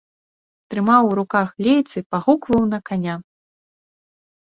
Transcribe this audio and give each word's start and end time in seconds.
Трымаў 0.73 1.03
у 1.09 1.11
руках 1.19 1.47
лейцы, 1.69 1.97
пагукваў 2.17 2.61
на 2.73 2.83
каня. 2.91 3.15